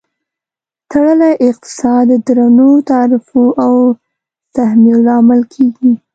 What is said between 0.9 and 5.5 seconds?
تړلی اقتصاد د درنو تعرفو او سهمیو لامل